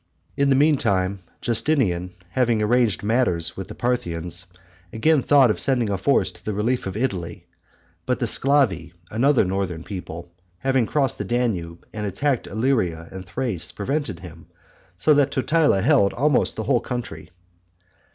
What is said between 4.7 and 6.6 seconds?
again thought of sending a force to the